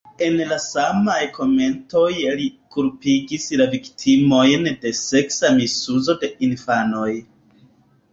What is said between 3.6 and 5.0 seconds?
la viktimojn de